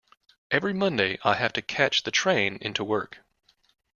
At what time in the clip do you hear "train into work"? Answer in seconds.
2.09-3.19